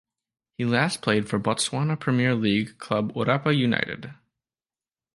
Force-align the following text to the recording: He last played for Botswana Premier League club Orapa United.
He 0.57 0.65
last 0.65 1.03
played 1.03 1.29
for 1.29 1.39
Botswana 1.39 1.95
Premier 1.95 2.33
League 2.33 2.79
club 2.79 3.11
Orapa 3.15 3.55
United. 3.55 4.15